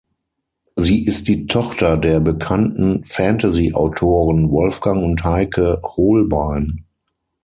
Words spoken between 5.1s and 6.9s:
Heike Hohlbein.